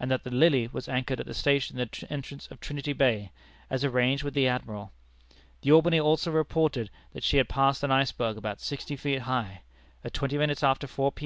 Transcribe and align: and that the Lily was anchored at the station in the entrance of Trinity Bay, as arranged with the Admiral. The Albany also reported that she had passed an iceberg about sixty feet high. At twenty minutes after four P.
and 0.00 0.10
that 0.10 0.24
the 0.24 0.30
Lily 0.30 0.70
was 0.72 0.88
anchored 0.88 1.20
at 1.20 1.26
the 1.26 1.34
station 1.34 1.78
in 1.78 1.86
the 1.92 2.06
entrance 2.10 2.48
of 2.50 2.58
Trinity 2.58 2.94
Bay, 2.94 3.30
as 3.68 3.84
arranged 3.84 4.24
with 4.24 4.32
the 4.32 4.48
Admiral. 4.48 4.92
The 5.60 5.70
Albany 5.72 6.00
also 6.00 6.30
reported 6.30 6.88
that 7.12 7.22
she 7.22 7.36
had 7.36 7.50
passed 7.50 7.82
an 7.82 7.90
iceberg 7.90 8.38
about 8.38 8.62
sixty 8.62 8.96
feet 8.96 9.18
high. 9.28 9.60
At 10.02 10.14
twenty 10.14 10.38
minutes 10.38 10.62
after 10.62 10.86
four 10.86 11.12
P. 11.12 11.20